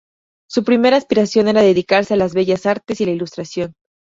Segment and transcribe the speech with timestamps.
[0.49, 3.75] Su primera aspiración era dedicarse a las bellas artes y la ilustración.